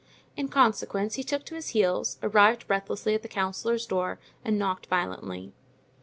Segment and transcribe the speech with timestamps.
[0.35, 4.87] In consequence he took to his heels, arrived breathlessly at the councillor's door, and knocked
[4.87, 5.53] violently.